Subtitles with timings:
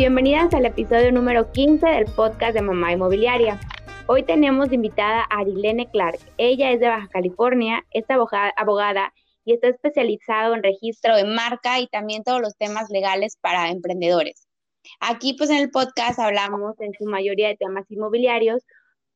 [0.00, 3.60] bienvenidas al episodio número 15 del podcast de Mamá Inmobiliaria.
[4.06, 6.18] Hoy tenemos invitada a Arilene Clark.
[6.38, 9.12] Ella es de Baja California, es abogada,
[9.44, 14.48] y está especializado en registro de marca y también todos los temas legales para emprendedores.
[15.00, 18.64] Aquí pues en el podcast hablamos en su mayoría de temas inmobiliarios,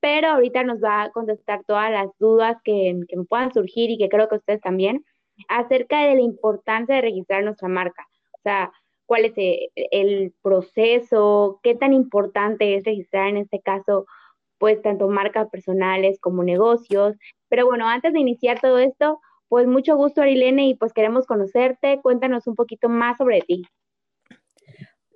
[0.00, 4.10] pero ahorita nos va a contestar todas las dudas que, que puedan surgir y que
[4.10, 5.02] creo que ustedes también
[5.48, 8.06] acerca de la importancia de registrar nuestra marca.
[8.32, 8.70] O sea,
[9.06, 14.06] cuál es eh, el proceso, qué tan importante es registrar en este caso
[14.58, 17.16] pues tanto marcas personales como negocios.
[17.48, 22.00] Pero bueno, antes de iniciar todo esto, pues mucho gusto Arilene y pues queremos conocerte.
[22.02, 23.62] Cuéntanos un poquito más sobre ti.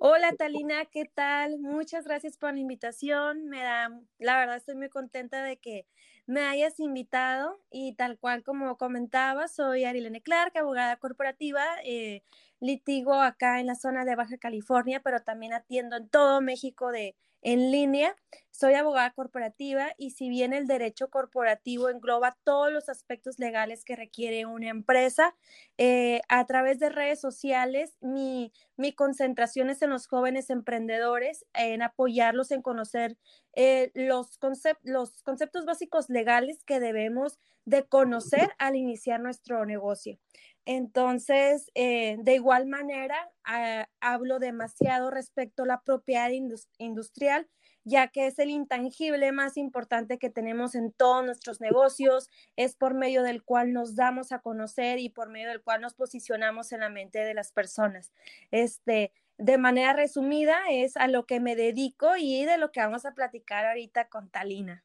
[0.01, 1.59] Hola Talina, ¿qué tal?
[1.59, 3.49] Muchas gracias por la invitación.
[3.49, 5.85] Me da, la verdad estoy muy contenta de que
[6.25, 11.65] me hayas invitado y tal cual como comentaba, soy Arilene Clark, abogada corporativa.
[11.83, 12.21] Eh,
[12.59, 17.15] litigo acá en la zona de Baja California, pero también atiendo en todo México de
[17.41, 18.15] en línea.
[18.51, 23.95] Soy abogada corporativa y si bien el derecho corporativo engloba todos los aspectos legales que
[23.95, 25.35] requiere una empresa,
[25.77, 31.81] eh, a través de redes sociales mi, mi, concentración es en los jóvenes emprendedores, en
[31.81, 33.17] apoyarlos en conocer
[33.53, 34.37] eh, los,
[34.83, 40.17] los conceptos básicos legales que debemos de conocer al iniciar nuestro negocio.
[40.65, 46.31] Entonces, eh, de igual manera, ah, hablo demasiado respecto a la propiedad
[46.77, 47.47] industrial,
[47.83, 52.95] ya que es el intangible más importante que tenemos en todos nuestros negocios, es por
[52.95, 56.81] medio del cual nos damos a conocer y por medio del cual nos posicionamos en
[56.81, 58.13] la mente de las personas.
[58.51, 63.05] Este, de manera resumida, es a lo que me dedico y de lo que vamos
[63.05, 64.83] a platicar ahorita con Talina.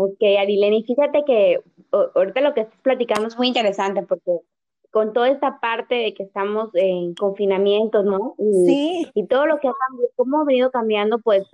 [0.00, 1.60] Ok, Arilene, fíjate que
[1.90, 4.30] ahorita lo que estás platicando es muy interesante porque
[4.92, 8.36] con toda esta parte de que estamos en confinamiento, ¿no?
[8.38, 9.10] Y, sí.
[9.14, 11.48] Y todo lo que ha cambiado, cómo ha venido cambiando, pues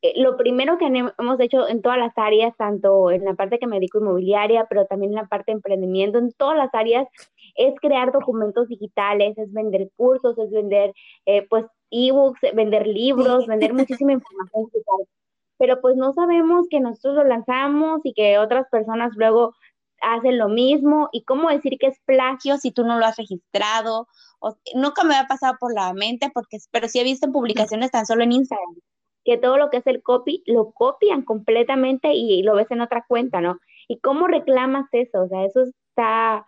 [0.00, 3.66] eh, lo primero que hemos hecho en todas las áreas, tanto en la parte que
[3.66, 7.08] me dedico inmobiliaria, pero también en la parte de emprendimiento, en todas las áreas,
[7.56, 10.92] es crear documentos digitales, es vender cursos, es vender,
[11.26, 14.12] eh, pues, ebooks, vender libros, vender muchísima
[14.52, 15.17] información digital.
[15.58, 19.54] Pero pues no sabemos que nosotros lo lanzamos y que otras personas luego
[20.00, 24.06] hacen lo mismo y cómo decir que es plagio si tú no lo has registrado.
[24.40, 28.06] O, nunca me ha pasado por la mente, porque, pero sí he visto publicaciones tan
[28.06, 28.76] solo en Instagram,
[29.24, 33.04] que todo lo que es el copy lo copian completamente y lo ves en otra
[33.08, 33.58] cuenta, ¿no?
[33.88, 35.22] ¿Y cómo reclamas eso?
[35.22, 36.46] O sea, eso está,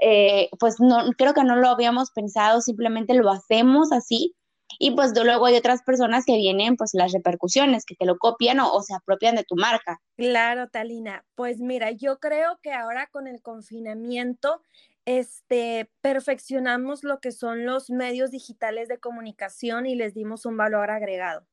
[0.00, 4.34] eh, pues no, creo que no lo habíamos pensado, simplemente lo hacemos así
[4.78, 8.60] y pues luego hay otras personas que vienen pues las repercusiones, que te lo copian
[8.60, 10.00] o, se apropian de tu marca.
[10.16, 11.24] Claro, Talina.
[11.34, 14.62] Pues mira, yo creo que ahora con el confinamiento,
[15.04, 20.90] este, perfeccionamos lo que son los medios digitales de comunicación y les dimos un valor
[20.90, 21.46] agregado.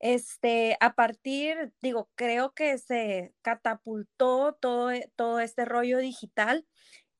[0.00, 6.66] Este, a partir, digo, creo que se catapultó todo, todo este rollo digital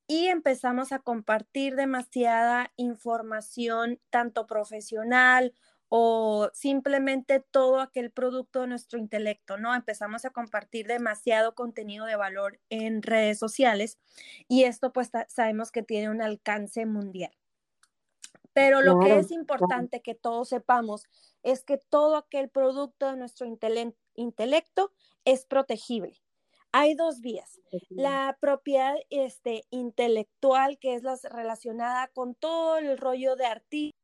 [0.07, 5.53] y empezamos a compartir demasiada información, tanto profesional
[5.89, 9.73] o simplemente todo aquel producto de nuestro intelecto, ¿no?
[9.73, 13.97] Empezamos a compartir demasiado contenido de valor en redes sociales
[14.47, 17.31] y esto pues sabemos que tiene un alcance mundial.
[18.53, 21.03] Pero lo que es importante que todos sepamos
[21.43, 23.45] es que todo aquel producto de nuestro
[24.15, 24.93] intelecto
[25.25, 26.21] es protegible
[26.77, 27.61] hay dos vías.
[27.89, 33.97] La propiedad este, intelectual, que es la relacionada con todo el rollo de artistas,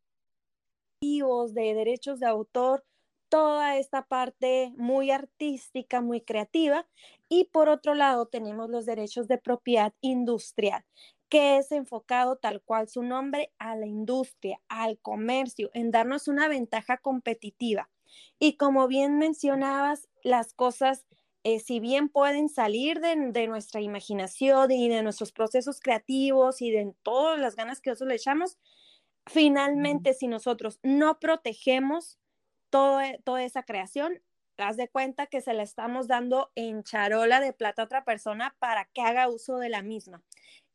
[1.01, 2.85] de derechos de autor,
[3.27, 6.87] toda esta parte muy artística, muy creativa.
[7.27, 10.85] Y por otro lado tenemos los derechos de propiedad industrial,
[11.27, 16.47] que es enfocado tal cual su nombre a la industria, al comercio, en darnos una
[16.47, 17.89] ventaja competitiva.
[18.39, 21.05] Y como bien mencionabas, las cosas
[21.43, 23.15] eh, si bien pueden salir de,
[23.47, 28.15] nuestra imaginación y de nuestros procesos creativos y de todas las ganas que nosotros le
[28.15, 28.59] echamos,
[29.25, 32.19] finalmente si nosotros no protegemos
[32.69, 34.21] toda esa creación,
[34.57, 38.55] haz de cuenta que se la estamos dando en charola de plata a otra persona
[38.59, 40.23] para que haga uso de la misma,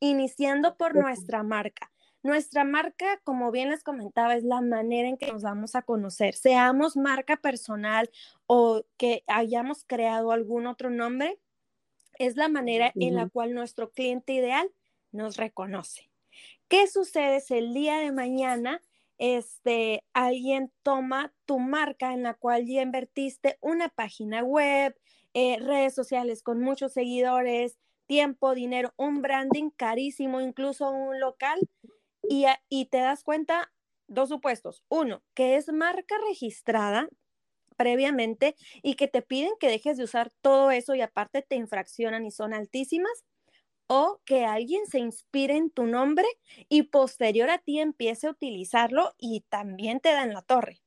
[0.00, 1.90] iniciando por nuestra marca.
[2.22, 6.34] Nuestra marca, como bien les comentaba, es la manera en que nos vamos a conocer.
[6.34, 8.10] Seamos marca personal
[8.46, 11.38] o que hayamos creado algún otro nombre,
[12.18, 14.70] es la manera en la cual nuestro cliente ideal
[15.12, 16.10] nos reconoce.
[16.68, 18.80] ¿Qué sucede si el día de mañana
[19.18, 24.96] este, alguien toma tu marca en la cual ya invertiste una página web,
[25.34, 31.58] eh, redes sociales con muchos seguidores, tiempo, dinero, un branding carísimo, incluso un local,
[32.28, 33.73] y, te das cuenta
[34.08, 34.84] dos supuestos.
[34.88, 37.08] Uno, que es marca registrada
[37.76, 42.25] previamente y que te piden que dejes de usar todo eso y aparte te infraccionan
[42.25, 43.25] y son altísimas.
[43.88, 46.26] O que alguien se inspire en tu nombre
[46.69, 50.81] y posterior a ti empiece a utilizarlo y también te dan la torre.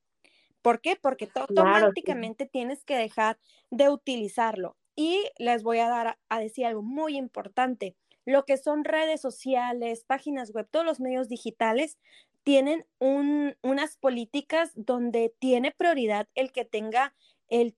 [0.62, 0.98] ¿Por qué?
[0.98, 3.40] Porque automáticamente tienes que dejar
[3.72, 4.76] de utilizarlo.
[4.96, 7.96] Y les voy a dar a decir algo muy importante.
[8.26, 11.98] Lo que son redes sociales, páginas web, todos los medios digitales
[12.44, 17.14] tienen unas políticas donde tiene prioridad el que tenga
[17.48, 17.74] el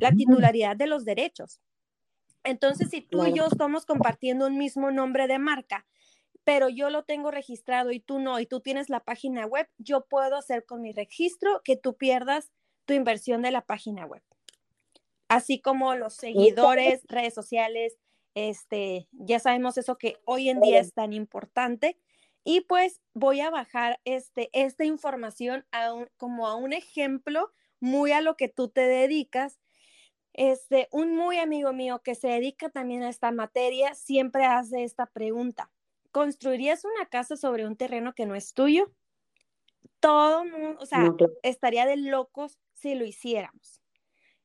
[0.00, 1.60] la titularidad de los derechos.
[2.44, 5.86] Entonces, si tú y yo estamos compartiendo un mismo nombre de marca,
[6.44, 10.04] pero yo lo tengo registrado y tú no, y tú tienes la página web, yo
[10.04, 12.52] puedo hacer con mi registro que tú pierdas
[12.84, 14.22] tu inversión de la página web.
[15.28, 17.96] Así como los seguidores, redes sociales,
[18.34, 21.98] este, ya sabemos eso que hoy en día es tan importante.
[22.44, 28.20] Y pues voy a bajar este, esta información a como a un ejemplo muy a
[28.20, 29.58] lo que tú te dedicas.
[30.34, 35.06] Este, un muy amigo mío que se dedica también a esta materia siempre hace esta
[35.06, 35.70] pregunta.
[36.10, 38.92] ¿Construirías una casa sobre un terreno que no es tuyo?
[40.00, 43.83] Todo mundo, o sea, estaría de locos si lo hiciéramos.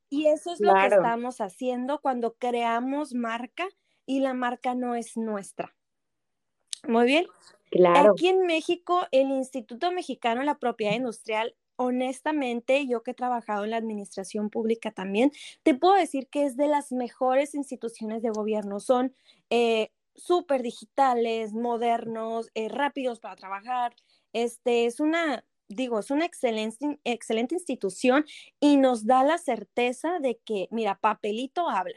[0.10, 3.68] Y eso es lo que estamos haciendo cuando creamos marca
[4.06, 5.76] y la marca no es nuestra.
[6.88, 7.28] Muy bien.
[7.70, 8.12] Claro.
[8.12, 13.64] Aquí en México, el Instituto Mexicano de la Propiedad Industrial, honestamente, yo que he trabajado
[13.64, 15.32] en la administración pública también,
[15.64, 18.80] te puedo decir que es de las mejores instituciones de gobierno.
[18.80, 19.16] Son
[19.50, 23.96] eh, súper digitales, modernos, eh, rápidos para trabajar.
[24.34, 28.25] Este es una digo, es una excelente, excelente institución
[28.60, 31.95] y nos da la certeza de que, mira, papelito habla.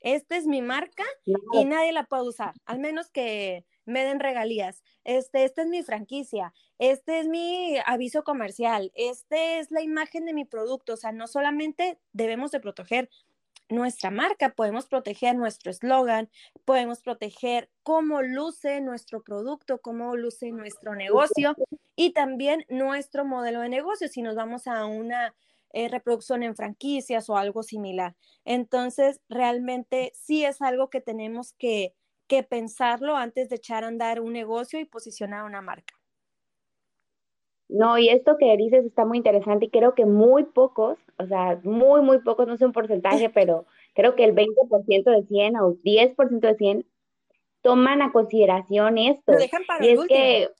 [0.00, 4.82] Esta es mi marca y nadie la puede usar, al menos que me den regalías.
[5.04, 10.34] Este, esta es mi franquicia, este es mi aviso comercial, este es la imagen de
[10.34, 10.94] mi producto.
[10.94, 13.10] O sea, no solamente debemos de proteger
[13.72, 16.30] nuestra marca, podemos proteger nuestro eslogan,
[16.64, 21.54] podemos proteger cómo luce nuestro producto, cómo luce nuestro negocio
[21.96, 25.34] y también nuestro modelo de negocio si nos vamos a una
[25.72, 28.14] eh, reproducción en franquicias o algo similar.
[28.44, 31.94] Entonces, realmente sí es algo que tenemos que,
[32.26, 36.01] que pensarlo antes de echar a andar un negocio y posicionar una marca.
[37.72, 41.58] No, y esto que dices está muy interesante y creo que muy pocos, o sea,
[41.64, 43.64] muy, muy pocos, no sé un porcentaje, pero
[43.94, 46.86] creo que el 20% de 100 o 10% de 100
[47.62, 49.32] toman a consideración esto.
[49.80, 50.50] y es que,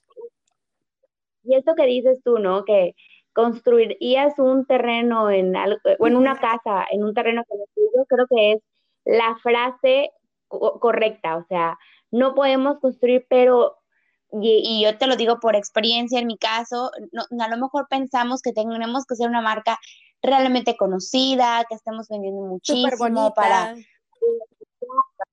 [1.43, 2.65] y esto que dices tú, ¿no?
[2.65, 2.95] Que
[3.33, 8.61] construirías un terreno en o en una casa, en un terreno conocido, creo que es
[9.05, 10.11] la frase
[10.47, 11.77] correcta, o sea,
[12.09, 13.77] no podemos construir, pero
[14.41, 16.91] y, yo te lo digo por experiencia en mi caso,
[17.39, 19.77] a lo mejor pensamos que tenemos que ser una marca
[20.21, 23.75] realmente conocida, que estemos vendiendo muchísimo para...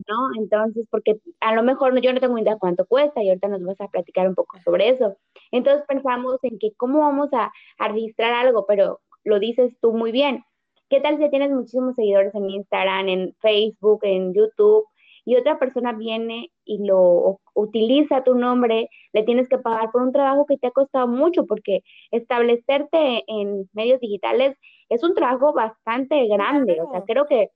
[0.07, 0.29] ¿no?
[0.39, 3.81] Entonces, porque a lo mejor yo no tengo idea cuánto cuesta y ahorita nos vamos
[3.81, 5.17] a platicar un poco sobre eso.
[5.51, 10.13] Entonces pensamos en que cómo vamos a, a registrar algo, pero lo dices tú muy
[10.13, 10.45] bien.
[10.89, 14.87] ¿Qué tal si tienes muchísimos seguidores en Instagram, en Facebook, en YouTube?
[15.25, 20.13] Y otra persona viene y lo utiliza tu nombre, le tienes que pagar por un
[20.13, 24.57] trabajo que te ha costado mucho, porque establecerte en medios digitales
[24.89, 26.81] es un trabajo bastante grande.
[26.81, 27.51] O sea, creo que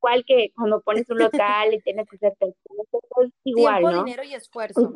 [0.00, 2.54] igual que cuando pones un local y tienes que hacer es
[3.44, 4.92] igual, tiempo, dinero y esfuerzo.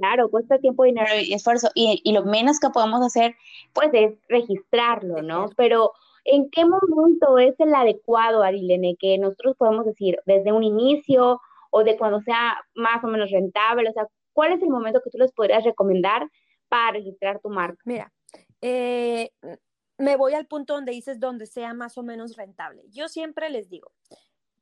[0.00, 1.70] claro, cuesta tiempo, dinero y esfuerzo.
[1.74, 3.34] Y, y, lo menos que podemos hacer,
[3.72, 5.46] pues, es registrarlo, ¿no?
[5.56, 5.92] Pero
[6.28, 11.40] ¿En qué momento es el adecuado, Arilene, que nosotros podemos decir desde un inicio
[11.70, 13.88] o de cuando sea más o menos rentable?
[13.88, 16.28] O sea, ¿cuál es el momento que tú les podrías recomendar
[16.68, 17.80] para registrar tu marca?
[17.84, 18.12] Mira,
[18.60, 19.30] eh,
[19.98, 22.82] me voy al punto donde dices donde sea más o menos rentable.
[22.90, 23.92] Yo siempre les digo,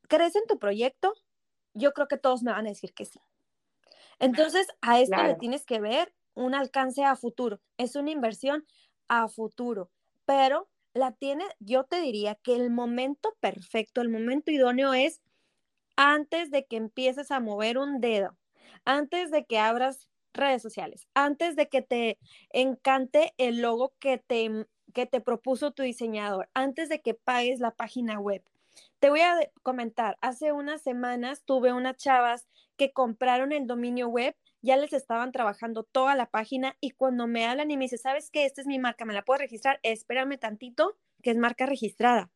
[0.06, 1.14] ¿crees en tu proyecto?
[1.72, 3.20] Yo creo que todos me van a decir que sí.
[4.18, 7.60] Entonces, a esto le tienes que ver un alcance a futuro.
[7.78, 8.66] Es una inversión
[9.08, 9.90] a futuro,
[10.26, 15.20] pero la tiene, yo te diría que el momento perfecto, el momento idóneo es
[15.96, 18.36] antes de que empieces a mover un dedo,
[18.84, 22.18] antes de que abras redes sociales, antes de que te
[22.50, 27.72] encante el logo que te, que te propuso tu diseñador, antes de que pagues la
[27.72, 28.42] página web.
[28.98, 34.34] Te voy a comentar, hace unas semanas tuve unas chavas que compraron el dominio web
[34.64, 38.30] ya les estaban trabajando toda la página y cuando me hablan y me dicen, ¿sabes
[38.30, 38.46] qué?
[38.46, 39.78] Esta es mi marca, ¿me la puedo registrar?
[39.82, 42.30] Espérame tantito, que es marca registrada.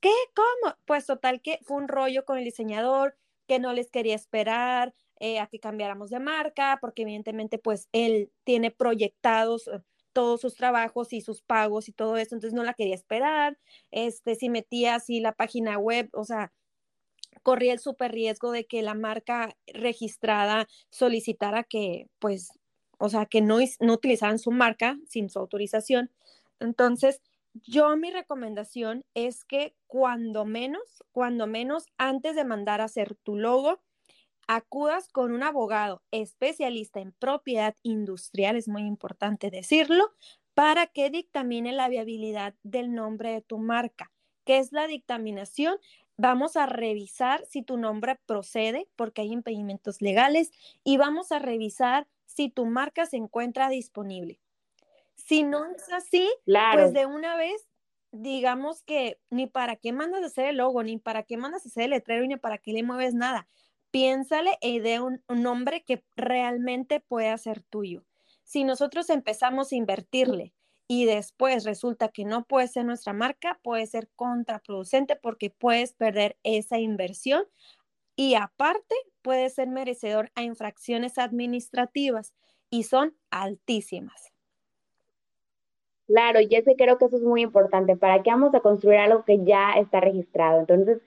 [0.00, 0.12] ¿Qué?
[0.34, 0.76] ¿Cómo?
[0.84, 5.38] Pues total que fue un rollo con el diseñador, que no les quería esperar, eh,
[5.40, 9.80] a que cambiáramos de marca, porque evidentemente pues él tiene proyectados eh,
[10.12, 13.58] todos sus trabajos y sus pagos y todo eso, entonces no la quería esperar,
[13.90, 16.52] este, si metía así la página web, o sea,
[17.42, 22.50] corría el súper riesgo de que la marca registrada solicitara que, pues,
[22.98, 26.10] o sea, que no, no utilizaran su marca sin su autorización.
[26.60, 27.22] Entonces,
[27.54, 33.36] yo mi recomendación es que cuando menos, cuando menos, antes de mandar a hacer tu
[33.36, 33.80] logo,
[34.46, 40.12] acudas con un abogado especialista en propiedad industrial, es muy importante decirlo,
[40.54, 44.12] para que dictamine la viabilidad del nombre de tu marca.
[44.44, 45.76] ¿Qué es la dictaminación?
[46.22, 50.50] Vamos a revisar si tu nombre procede, porque hay impedimentos legales,
[50.84, 54.38] y vamos a revisar si tu marca se encuentra disponible.
[55.14, 57.66] Si no es así, pues de una vez,
[58.12, 61.70] digamos que ni para qué mandas a hacer el logo, ni para qué mandas a
[61.70, 63.46] hacer el letrero, ni para qué le mueves nada.
[63.90, 68.04] Piénsale e de un, un nombre que realmente pueda ser tuyo.
[68.44, 70.52] Si nosotros empezamos a invertirle
[70.92, 76.36] y después resulta que no puede ser nuestra marca, puede ser contraproducente porque puedes perder
[76.42, 77.44] esa inversión
[78.16, 82.34] y aparte puede ser merecedor a infracciones administrativas
[82.70, 84.32] y son altísimas.
[86.08, 87.94] Claro, y ese creo que eso es muy importante.
[87.94, 90.58] ¿Para qué vamos a construir algo que ya está registrado?
[90.58, 91.00] Entonces,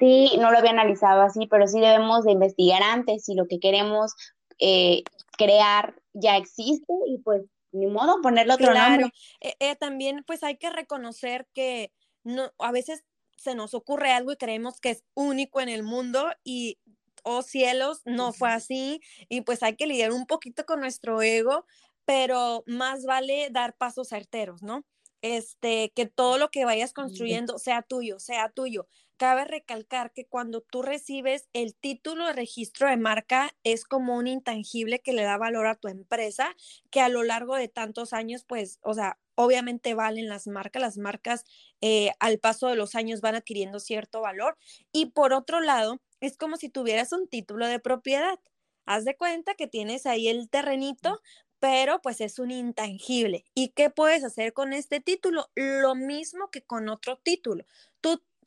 [0.00, 3.60] sí, no lo había analizado así, pero sí debemos de investigar antes si lo que
[3.60, 4.16] queremos
[4.58, 5.04] eh,
[5.36, 9.12] crear ya existe y pues ni modo ponerle otro nombre.
[9.40, 11.92] Eh, eh, también pues hay que reconocer que
[12.24, 13.04] no, a veces
[13.36, 16.78] se nos ocurre algo y creemos que es único en el mundo y
[17.22, 21.64] oh cielos, no fue así y pues hay que lidiar un poquito con nuestro ego,
[22.04, 24.84] pero más vale dar pasos certeros, ¿no?
[25.20, 28.88] Este, que todo lo que vayas construyendo sea tuyo, sea tuyo.
[29.18, 34.28] Cabe recalcar que cuando tú recibes el título de registro de marca es como un
[34.28, 36.54] intangible que le da valor a tu empresa,
[36.90, 40.98] que a lo largo de tantos años, pues, o sea, obviamente valen las marcas, las
[40.98, 41.44] marcas
[41.80, 44.56] eh, al paso de los años van adquiriendo cierto valor.
[44.92, 48.38] Y por otro lado, es como si tuvieras un título de propiedad.
[48.86, 51.20] Haz de cuenta que tienes ahí el terrenito,
[51.58, 53.44] pero pues es un intangible.
[53.52, 55.50] ¿Y qué puedes hacer con este título?
[55.56, 57.64] Lo mismo que con otro título.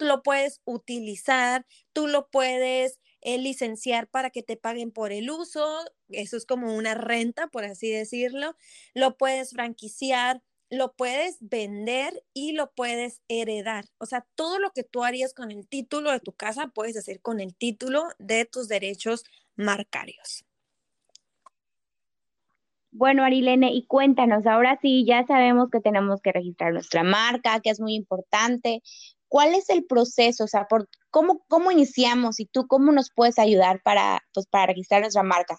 [0.01, 5.65] Lo puedes utilizar, tú lo puedes eh, licenciar para que te paguen por el uso,
[6.09, 8.55] eso es como una renta, por así decirlo.
[8.93, 13.85] Lo puedes franquiciar, lo puedes vender y lo puedes heredar.
[13.99, 17.21] O sea, todo lo que tú harías con el título de tu casa, puedes hacer
[17.21, 19.23] con el título de tus derechos
[19.55, 20.45] marcarios.
[22.93, 27.69] Bueno, Arilene, y cuéntanos, ahora sí, ya sabemos que tenemos que registrar nuestra marca, que
[27.69, 28.81] es muy importante.
[29.31, 30.43] ¿Cuál es el proceso?
[30.43, 34.65] O sea, por, ¿cómo, ¿cómo iniciamos y tú cómo nos puedes ayudar para, pues, para
[34.65, 35.57] registrar nuestra marca?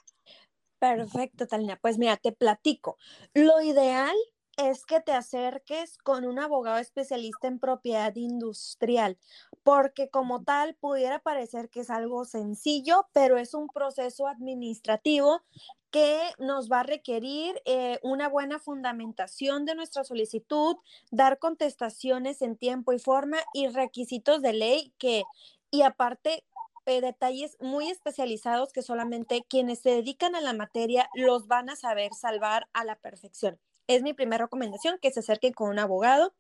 [0.79, 1.79] Perfecto, Talina.
[1.81, 2.99] Pues mira, te platico.
[3.33, 4.14] Lo ideal
[4.59, 9.17] es que te acerques con un abogado especialista en propiedad industrial,
[9.62, 15.42] porque como tal pudiera parecer que es algo sencillo, pero es un proceso administrativo
[15.90, 20.76] que nos va a requerir eh, una buena fundamentación de nuestra solicitud,
[21.11, 25.23] dar contestaciones en tiempo y forma y requisitos de ley que,
[25.71, 26.45] y aparte,
[26.87, 31.76] eh, detalles muy especializados que solamente quienes se dedican a la materia los van a
[31.76, 33.61] saber salvar a la perfección.
[33.87, 36.33] Es mi primera recomendación, que se acerquen con un abogado.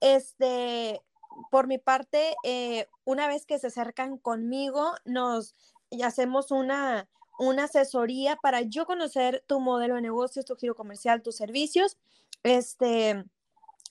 [0.00, 1.02] Este,
[1.50, 5.54] por mi parte, eh, una vez que se acercan conmigo, nos
[6.02, 7.08] hacemos una
[7.38, 11.96] una asesoría para yo conocer tu modelo de negocios, tu giro comercial, tus servicios,
[12.42, 13.24] este,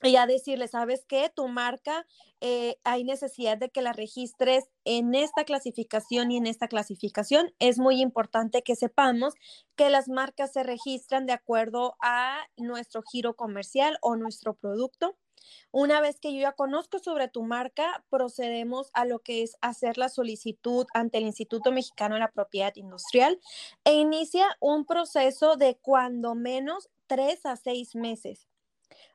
[0.03, 1.31] y a decirle, ¿sabes qué?
[1.33, 2.07] Tu marca,
[2.39, 7.53] eh, hay necesidad de que la registres en esta clasificación y en esta clasificación.
[7.59, 9.35] Es muy importante que sepamos
[9.75, 15.15] que las marcas se registran de acuerdo a nuestro giro comercial o nuestro producto.
[15.71, 19.97] Una vez que yo ya conozco sobre tu marca, procedemos a lo que es hacer
[19.97, 23.39] la solicitud ante el Instituto Mexicano de la Propiedad Industrial
[23.83, 28.47] e inicia un proceso de cuando menos tres a seis meses.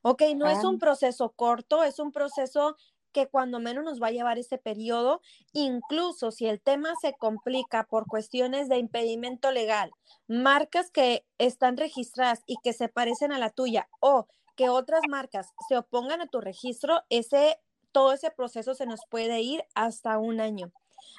[0.02, 2.76] Ok, no es un proceso corto, es un proceso
[3.16, 5.22] que cuando menos nos va a llevar ese periodo,
[5.54, 9.90] incluso si el tema se complica por cuestiones de impedimento legal,
[10.28, 15.52] marcas que están registradas y que se parecen a la tuya o que otras marcas
[15.68, 17.58] se opongan a tu registro, ese,
[17.92, 20.72] todo ese proceso se nos puede ir hasta un año.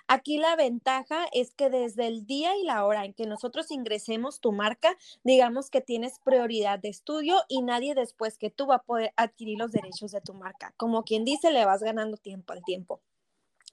[0.08, 4.40] Aquí la ventaja es que desde el día y la hora en que nosotros ingresemos
[4.40, 8.84] tu marca, digamos que tienes prioridad de estudio y nadie después que tú va a
[8.84, 10.74] poder adquirir los derechos de tu marca.
[10.78, 13.02] Como quien dice, le vas ganando tiempo al tiempo.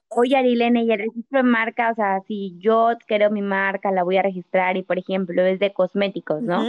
[0.09, 4.03] Oye, Arilene, y el registro de marca, o sea, si yo creo mi marca, la
[4.03, 6.63] voy a registrar y, por ejemplo, es de cosméticos, ¿no?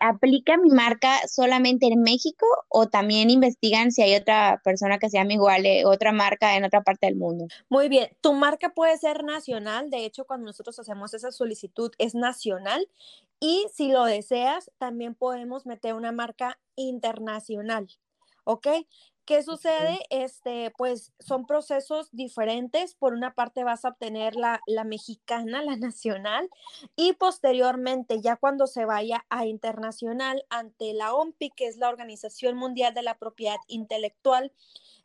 [0.00, 5.18] ¿Aplica mi marca solamente en México o también investigan si hay otra persona que se
[5.18, 7.46] llame igual, otra marca en otra parte del mundo?
[7.68, 12.14] Muy bien, tu marca puede ser nacional, de hecho cuando nosotros hacemos esa solicitud es
[12.14, 12.88] nacional
[13.40, 17.88] y si lo deseas también podemos meter una marca internacional,
[18.44, 18.66] ¿ok?
[19.28, 19.98] ¿Qué sucede?
[20.08, 22.94] Este, pues son procesos diferentes.
[22.94, 26.48] Por una parte vas a obtener la, la mexicana, la nacional,
[26.96, 32.56] y posteriormente, ya cuando se vaya a internacional ante la OMPI, que es la Organización
[32.56, 34.50] Mundial de la Propiedad Intelectual,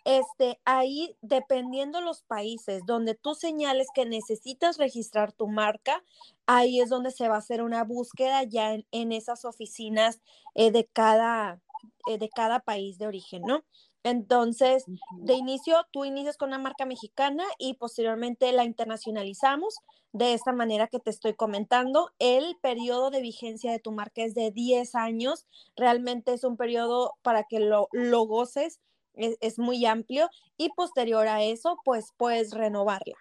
[0.06, 6.01] este, ahí, dependiendo los países donde tú señales que necesitas registrar tu marca,
[6.46, 10.22] ahí es donde se va a hacer una búsqueda ya en, en esas oficinas
[10.56, 11.62] eh, de, cada,
[12.08, 13.65] eh, de cada país de origen, ¿no?
[14.04, 14.86] Entonces,
[15.18, 19.78] de inicio, tú inicias con una marca mexicana y posteriormente la internacionalizamos
[20.12, 22.12] de esta manera que te estoy comentando.
[22.20, 25.48] El periodo de vigencia de tu marca es de 10 años.
[25.76, 28.80] Realmente es un periodo para que lo, lo goces
[29.14, 33.16] es, es muy amplio y posterior a eso, pues puedes renovarla.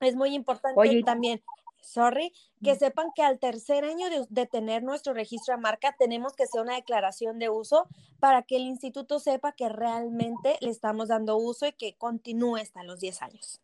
[0.00, 1.42] Es muy importante Oye, también,
[1.82, 2.32] sorry,
[2.62, 6.44] que sepan que al tercer año de, de, tener nuestro registro de marca tenemos que
[6.44, 7.88] hacer una declaración de uso
[8.20, 12.82] para que el instituto sepa que realmente le estamos dando uso y que continúe hasta
[12.84, 13.60] los 10 años.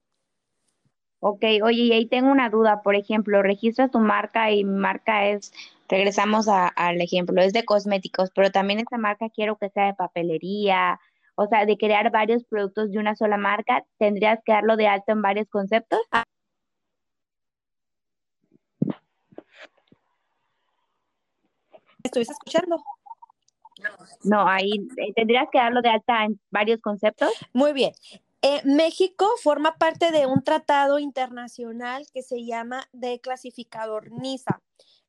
[1.20, 5.26] ok, oye, y ahí tengo una duda, por ejemplo, registras tu marca y mi marca
[5.28, 5.52] es,
[5.88, 9.94] regresamos a- al ejemplo, es de cosméticos, pero también esta marca quiero que sea de
[9.94, 11.00] papelería,
[11.36, 15.12] o sea, de crear varios productos de una sola marca, ¿tendrías que darlo de alto
[15.12, 16.00] en varios conceptos?
[16.12, 16.24] Ah,
[22.04, 22.84] ¿Estuviste escuchando?
[24.22, 27.30] No, ahí eh, tendrías que darlo de alta en varios conceptos.
[27.52, 27.92] Muy bien.
[28.42, 34.62] Eh, México forma parte de un tratado internacional que se llama de clasificador NISA.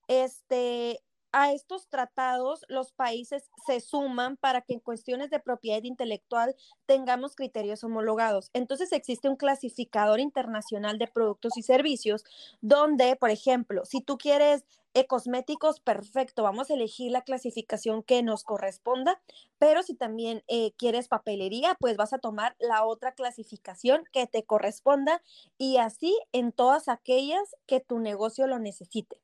[0.07, 1.01] Este,
[1.33, 6.55] a estos tratados los países se suman para que en cuestiones de propiedad intelectual
[6.85, 8.49] tengamos criterios homologados.
[8.53, 12.23] Entonces existe un clasificador internacional de productos y servicios
[12.61, 14.63] donde, por ejemplo, si tú quieres
[14.95, 19.21] eh, cosméticos, perfecto, vamos a elegir la clasificación que nos corresponda,
[19.59, 24.43] pero si también eh, quieres papelería, pues vas a tomar la otra clasificación que te
[24.45, 25.21] corresponda
[25.59, 29.21] y así en todas aquellas que tu negocio lo necesite.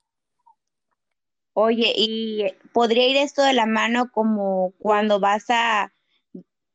[1.53, 5.93] Oye, ¿y podría ir esto de la mano como cuando vas a,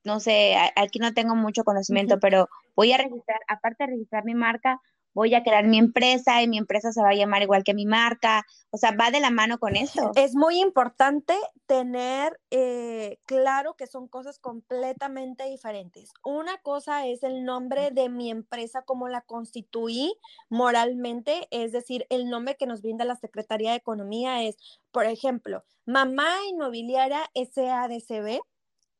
[0.04, 2.20] no sé, aquí no tengo mucho Uh conocimiento, -huh.
[2.20, 4.80] pero voy a registrar, aparte de registrar mi marca,
[5.16, 7.86] voy a crear mi empresa y mi empresa se va a llamar igual que mi
[7.86, 8.44] marca.
[8.68, 10.12] O sea, va de la mano con esto.
[10.14, 16.12] Es muy importante tener eh, claro que son cosas completamente diferentes.
[16.22, 20.12] Una cosa es el nombre de mi empresa, como la constituí
[20.50, 24.58] moralmente, es decir, el nombre que nos brinda la Secretaría de Economía es,
[24.90, 28.40] por ejemplo, Mamá Inmobiliaria SADCB.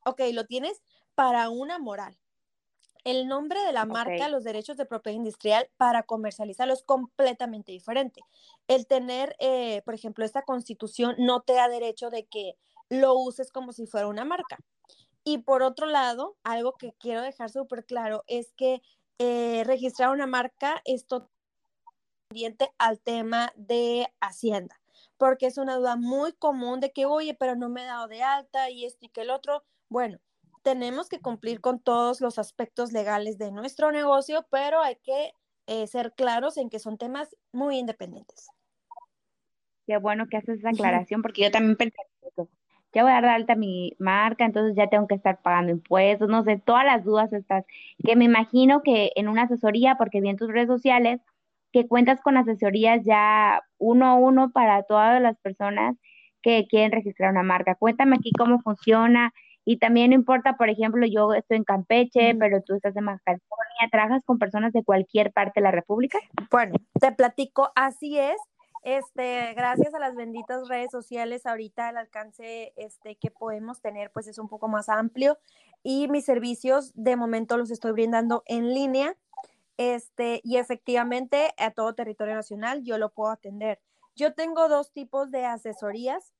[0.07, 0.83] Ok, lo tienes
[1.14, 2.16] para una moral
[3.07, 8.21] el nombre de la marca, los derechos de propiedad industrial para comercializarlo es completamente diferente.
[8.66, 12.57] El tener, eh, por ejemplo, esta constitución no te da derecho de que
[12.88, 14.59] lo uses como si fuera una marca.
[15.23, 18.83] Y por otro lado, algo que quiero dejar súper claro es que
[19.21, 24.81] eh, registrar una marca es totalmente al tema de Hacienda,
[25.16, 28.25] porque es una duda muy común de que, oye, pero no me he dado de
[28.25, 29.62] alta y esto y que el otro.
[29.88, 30.19] Bueno,
[30.66, 35.31] tenemos que cumplir con todos los aspectos legales de nuestro negocio, pero hay que
[35.68, 38.48] eh, ser claros en que son temas muy independientes.
[39.87, 42.48] Qué bueno que haces esa aclaración, porque yo también pensé eso.
[42.92, 46.29] Ya voy a dar de alta mi marca, entonces ya tengo que estar pagando impuestos,
[46.29, 47.64] no sé, todas las dudas estas,
[48.05, 51.20] que me imagino que en una asesoría, porque vi en tus redes sociales,
[51.72, 55.94] que cuentas con asesorías ya uno a uno para todas las personas
[56.42, 57.76] que quieren registrar una marca.
[57.76, 59.33] Cuéntame aquí cómo funciona
[59.68, 63.20] y también no importa, por ejemplo, yo estoy en Campeche, pero tú estás en Baja
[63.24, 66.18] California, ¿trabajas con personas de cualquier parte de la República?
[66.52, 68.37] Bueno, te platico, así es.
[68.85, 74.29] Este, gracias a las benditas redes sociales, ahorita el alcance este, que podemos tener pues
[74.29, 75.37] es un poco más amplio
[75.83, 79.16] y mis servicios de momento los estoy brindando en línea
[79.76, 83.81] este, y efectivamente a todo territorio nacional yo lo puedo atender.
[84.14, 86.33] Yo tengo dos tipos de asesorías.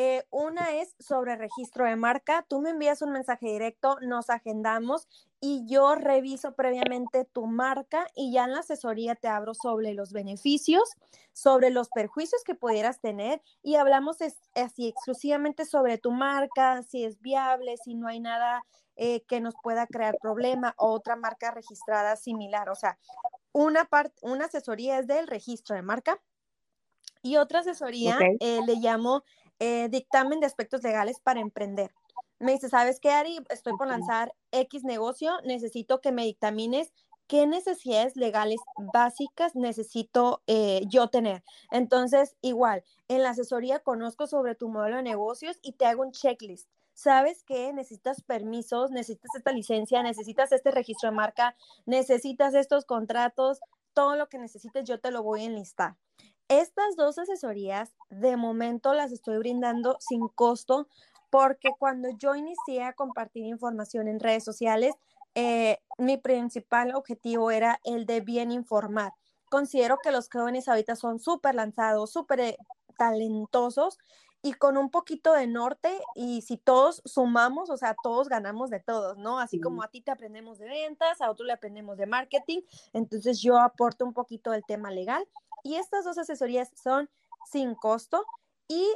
[0.00, 2.46] Eh, una es sobre registro de marca.
[2.48, 5.08] Tú me envías un mensaje directo, nos agendamos
[5.40, 10.12] y yo reviso previamente tu marca y ya en la asesoría te abro sobre los
[10.12, 10.88] beneficios,
[11.32, 14.18] sobre los perjuicios que pudieras tener y hablamos
[14.54, 18.62] así exclusivamente sobre tu marca, si es viable, si no hay nada
[18.94, 22.68] eh, que nos pueda crear problema o otra marca registrada similar.
[22.68, 23.00] O sea,
[23.50, 26.22] una, parte, una asesoría es del registro de marca
[27.20, 29.24] y otra asesoría eh, le llamo
[29.58, 31.92] eh, dictamen de aspectos legales para emprender.
[32.38, 33.40] Me dice, ¿sabes qué, Ari?
[33.48, 36.92] Estoy por lanzar X negocio, necesito que me dictamines
[37.28, 38.58] qué necesidades legales
[38.92, 41.44] básicas necesito eh, yo tener.
[41.70, 46.12] Entonces, igual, en la asesoría conozco sobre tu modelo de negocios y te hago un
[46.12, 46.68] checklist.
[46.94, 47.72] ¿Sabes qué?
[47.72, 51.54] Necesitas permisos, necesitas esta licencia, necesitas este registro de marca,
[51.86, 53.60] necesitas estos contratos,
[53.92, 55.96] todo lo que necesites yo te lo voy a enlistar.
[56.48, 60.88] Estas dos asesorías de momento las estoy brindando sin costo
[61.28, 64.94] porque cuando yo inicié a compartir información en redes sociales,
[65.34, 69.12] eh, mi principal objetivo era el de bien informar.
[69.50, 72.56] Considero que los jóvenes ahorita son súper lanzados, súper eh,
[72.96, 73.98] talentosos
[74.48, 78.80] y con un poquito de norte y si todos sumamos, o sea, todos ganamos de
[78.80, 79.40] todos, ¿no?
[79.40, 82.62] Así como a ti te aprendemos de ventas, a otro le aprendemos de marketing,
[82.94, 85.28] entonces yo aporto un poquito del tema legal
[85.64, 87.10] y estas dos asesorías son
[87.44, 88.24] sin costo
[88.68, 88.88] y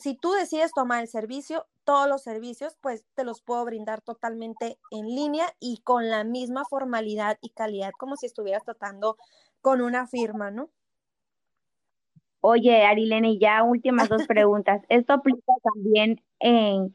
[0.00, 4.80] si tú decides tomar el servicio, todos los servicios, pues te los puedo brindar totalmente
[4.90, 9.16] en línea y con la misma formalidad y calidad como si estuvieras tratando
[9.60, 10.70] con una firma, ¿no?
[12.40, 14.82] Oye, Arilene, ya últimas dos preguntas.
[14.88, 16.94] ¿Esto aplica también en,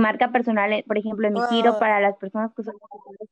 [0.00, 2.74] marca personal, por ejemplo, en mi giro para las personas que son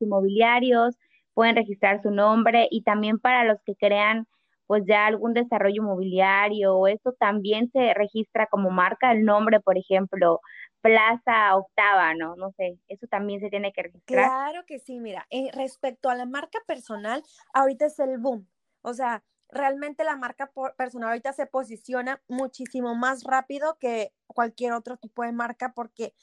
[0.01, 0.97] inmobiliarios,
[1.35, 4.27] pueden registrar su nombre y también para los que crean
[4.67, 9.79] pues ya algún desarrollo inmobiliario, o eso también se registra como marca el nombre, por
[9.79, 10.41] ejemplo,
[10.83, 12.37] Plaza Octava, ¿no?
[12.37, 14.27] No sé, eso también se tiene que registrar.
[14.27, 17.23] Claro que sí, mira, eh, respecto a la marca personal,
[17.55, 18.47] ahorita es el boom,
[18.83, 24.97] o sea, realmente la marca personal ahorita se posiciona muchísimo más rápido que cualquier otro
[24.97, 26.15] tipo de marca porque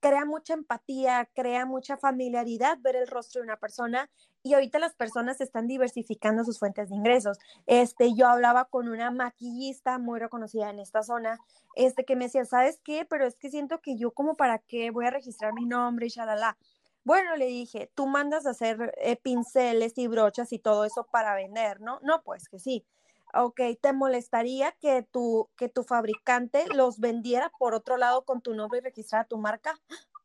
[0.00, 4.10] crea mucha empatía, crea mucha familiaridad ver el rostro de una persona
[4.42, 7.38] y ahorita las personas están diversificando sus fuentes de ingresos.
[7.66, 11.38] Este, yo hablaba con una maquillista muy reconocida en esta zona,
[11.74, 13.06] este, que me decía, ¿sabes qué?
[13.08, 16.10] Pero es que siento que yo como para qué voy a registrar mi nombre y
[16.10, 16.58] shalala.
[17.04, 21.34] Bueno, le dije, tú mandas a hacer eh, pinceles y brochas y todo eso para
[21.34, 22.00] vender, ¿no?
[22.02, 22.86] No, pues que sí.
[23.34, 28.54] Ok, ¿te molestaría que tu, que tu fabricante los vendiera por otro lado con tu
[28.54, 29.78] nombre y registrara tu marca?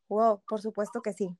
[0.08, 1.36] Wow, por supuesto que sí.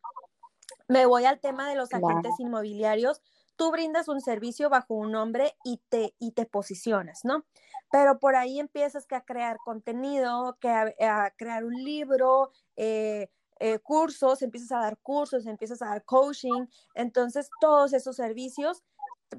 [0.88, 3.21] Me voy al tema de los agentes inmobiliarios.
[3.56, 7.45] Tú brindas un servicio bajo un nombre y te, y te posicionas, ¿no?
[7.91, 13.80] Pero por ahí empiezas que a crear contenido, que a, crear un libro, eh, eh,
[13.80, 16.65] cursos, empiezas a dar cursos, empiezas a dar coaching.
[16.93, 18.84] Entonces, todos esos servicios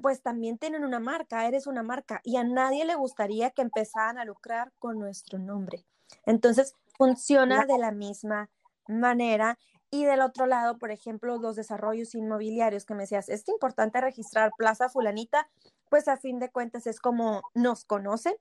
[0.01, 4.17] pues también tienen una marca, eres una marca y a nadie le gustaría que empezaran
[4.17, 5.85] a lucrar con nuestro nombre.
[6.25, 8.49] Entonces, funciona de la misma
[8.87, 9.57] manera.
[9.89, 14.51] Y del otro lado, por ejemplo, los desarrollos inmobiliarios que me decías, es importante registrar
[14.57, 15.49] Plaza Fulanita,
[15.89, 18.35] pues a fin de cuentas es como nos conocen.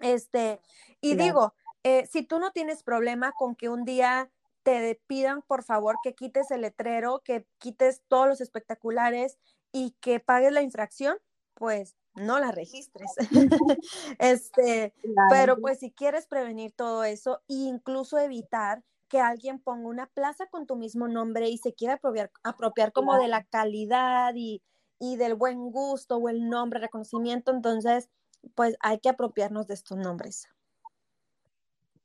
[0.00, 0.60] Este,
[1.00, 4.30] y digo, eh, si tú no tienes problema con que un día
[4.62, 9.38] te pidan, por favor, que quites el letrero, que quites todos los espectaculares
[9.72, 11.16] y que pagues la infracción,
[11.54, 13.10] pues no la registres.
[14.18, 14.94] este,
[15.30, 20.46] pero pues si quieres prevenir todo eso e incluso evitar que alguien ponga una plaza
[20.46, 24.62] con tu mismo nombre y se quiera apropiar, apropiar como de la calidad y,
[25.00, 28.08] y del buen gusto o el nombre, reconocimiento, entonces
[28.54, 30.48] pues hay que apropiarnos de estos nombres.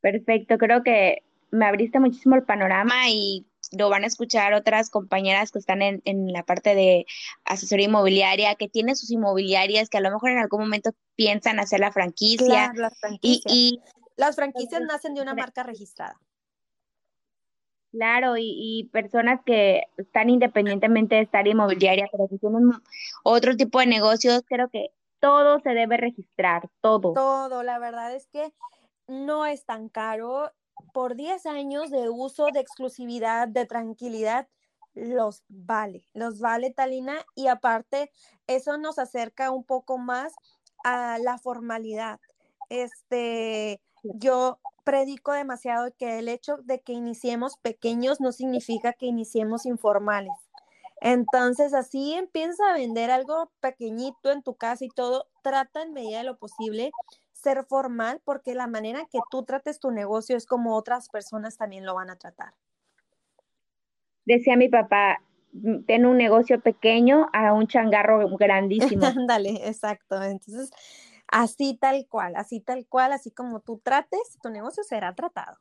[0.02, 5.51] Perfecto, creo que me abriste muchísimo el panorama y lo van a escuchar otras compañeras
[5.51, 7.05] que están en, en, la parte de
[7.45, 11.79] asesoría inmobiliaria, que tienen sus inmobiliarias, que a lo mejor en algún momento piensan hacer
[11.79, 12.71] la franquicia.
[12.75, 13.53] las franquicias.
[13.53, 13.81] Y,
[14.17, 16.19] las franquicias nacen de una marca registrada.
[17.91, 22.71] Claro, y, personas que están independientemente de estar inmobiliaria, pero que tienen
[23.23, 27.13] otro tipo de negocios, creo que todo se debe registrar, todo.
[27.13, 28.53] Todo, la verdad es que
[29.08, 30.51] no es tan caro
[30.94, 34.48] por 10 años de uso, de exclusividad, de tranquilidad,
[34.94, 38.12] los vale, los vale Talina y aparte
[38.48, 40.34] eso nos acerca un poco más
[40.84, 42.20] a la formalidad.
[42.70, 49.66] Este, yo predico demasiado que el hecho de que iniciemos pequeños no significa que iniciemos
[49.66, 50.34] informales.
[51.02, 56.20] Entonces, así empieza a vender algo pequeñito en tu casa y todo, trata en medida
[56.20, 56.92] de lo posible
[57.36, 61.86] ser formal porque la manera que tú trates tu negocio es como otras personas también
[61.86, 62.54] lo van a tratar.
[64.26, 65.21] Decía mi papá,
[65.86, 69.06] ten un negocio pequeño a un changarro grandísimo.
[69.06, 70.21] Ándale, exacto.
[70.24, 70.71] Entonces,
[71.28, 75.58] así tal cual, así tal cual, así como tú trates, tu negocio será tratado.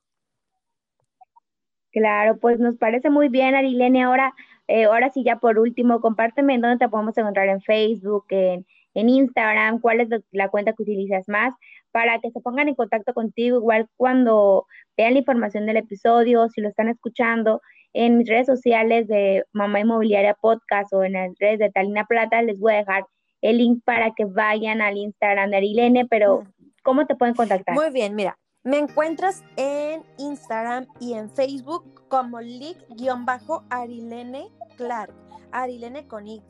[1.90, 4.02] Claro, pues nos parece muy bien, Arilene.
[4.02, 4.34] Ahora,
[4.66, 8.66] eh, ahora sí, ya por último, compárteme en dónde te podemos encontrar en Facebook, en,
[8.94, 11.54] Instagram, cuál es la cuenta que utilizas más,
[11.90, 16.60] para que se pongan en contacto contigo, igual cuando vean la información del episodio, si
[16.60, 17.60] lo están escuchando,
[17.92, 22.42] en mis redes sociales de Mamá Inmobiliaria Podcast o en las redes de Talina Plata,
[22.42, 23.04] les voy a dejar
[23.40, 26.44] el link para que vayan al Instagram de Arilene, pero
[26.82, 27.74] ¿cómo te pueden contactar?
[27.74, 35.23] Muy bien, mira, me encuentras en Instagram y en Facebook como lic-arilene Clark.
[35.54, 36.42] Arilene con Y.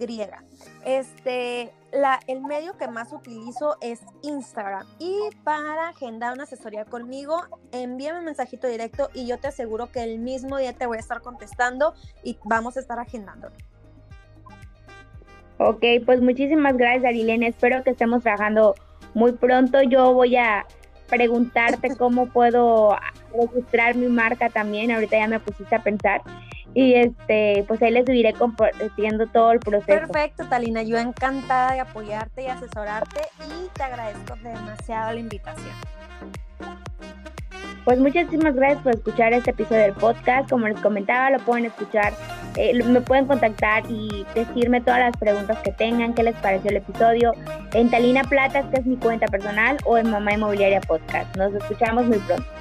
[0.84, 4.86] Este, la, el medio que más utilizo es Instagram.
[4.98, 5.14] Y
[5.44, 10.18] para agendar una asesoría conmigo, envíame un mensajito directo y yo te aseguro que el
[10.18, 13.48] mismo día te voy a estar contestando y vamos a estar agendando.
[15.58, 17.48] Ok, pues muchísimas gracias, Arilene.
[17.48, 18.74] Espero que estemos trabajando
[19.12, 19.82] muy pronto.
[19.82, 20.66] Yo voy a
[21.08, 22.96] preguntarte cómo puedo
[23.32, 26.22] registrar mi marca también, ahorita ya me pusiste a pensar.
[26.74, 29.86] Y este, pues ahí les iré compartiendo todo el proceso.
[29.86, 35.74] Perfecto, Talina, yo encantada de apoyarte y asesorarte y te agradezco demasiado la invitación.
[37.84, 40.48] Pues muchísimas gracias por escuchar este episodio del podcast.
[40.48, 42.14] Como les comentaba, lo pueden escuchar,
[42.56, 46.78] eh, me pueden contactar y decirme todas las preguntas que tengan, qué les pareció el
[46.78, 47.34] episodio
[47.74, 51.36] en Talina Plata, que es mi cuenta personal, o en Mamá Inmobiliaria Podcast.
[51.36, 52.53] Nos escuchamos muy pronto.